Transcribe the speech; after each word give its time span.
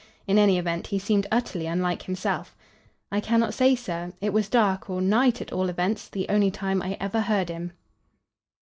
In 0.25 0.39
any 0.39 0.57
event, 0.57 0.87
he 0.87 0.97
seemed 0.97 1.27
utterly 1.31 1.67
unlike 1.67 2.01
himself. 2.01 2.55
"I 3.11 3.19
cannot 3.19 3.53
say, 3.53 3.75
sir. 3.75 4.13
It 4.19 4.33
was 4.33 4.49
dark 4.49 4.89
or 4.89 4.99
night 4.99 5.41
at 5.41 5.53
all 5.53 5.69
events, 5.69 6.09
the 6.09 6.27
only 6.27 6.49
time 6.49 6.81
I 6.81 6.97
ever 6.99 7.21
heard 7.21 7.49
him." 7.49 7.73